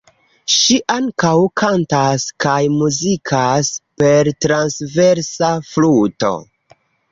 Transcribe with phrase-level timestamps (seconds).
[0.51, 3.71] Ŝi ankaŭ kantas kaj muzikas
[4.03, 6.35] per transversa fluto.